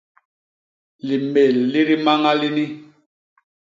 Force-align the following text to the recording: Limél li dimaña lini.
Limél 1.07 1.55
li 1.71 1.81
dimaña 1.87 2.31
lini. 2.39 2.65